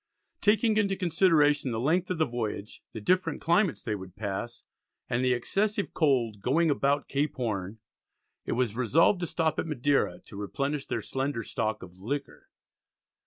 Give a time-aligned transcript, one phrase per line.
[0.41, 4.63] Taking into consideration the length of the voyage, the different climates they would pass,
[5.07, 7.77] and the excessive cold "going about Cape Horne,"
[8.43, 12.49] it was resolved to stop at Madeira to replenish their slender stock of "liquor."